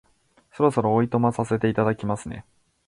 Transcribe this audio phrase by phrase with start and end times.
[0.51, 2.43] そろそろお暇させていただきますね